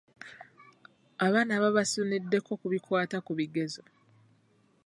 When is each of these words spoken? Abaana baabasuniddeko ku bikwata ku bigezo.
Abaana 1.25 1.53
baabasuniddeko 1.61 2.51
ku 2.59 2.65
bikwata 2.73 3.17
ku 3.25 3.31
bigezo. 3.39 3.83